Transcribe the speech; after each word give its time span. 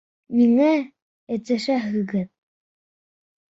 Ниңә 0.37 0.69
этешәһегеҙ? 1.37 2.27